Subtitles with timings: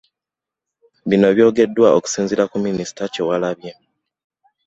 [1.09, 3.71] Bino byogeddwa okusinziira ku Minisita Kyewalabye.